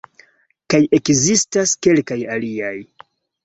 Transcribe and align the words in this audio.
Kaj 0.75 0.79
ekzistas 0.99 1.77
kelkaj 1.89 2.21
aliaj. 2.39 2.77